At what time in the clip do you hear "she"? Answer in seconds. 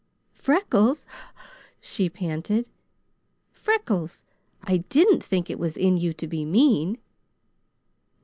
1.79-2.09